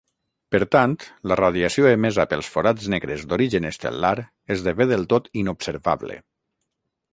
Per 0.53 0.59
tant, 0.75 0.95
la 1.31 1.35
radiació 1.39 1.87
emesa 1.89 2.25
pels 2.31 2.49
forats 2.55 2.89
negres 2.95 3.27
d'origen 3.33 3.69
estel·lar 3.71 4.13
esdevé 4.57 4.91
del 4.95 5.07
tot 5.15 5.33
inobservable. 5.45 6.21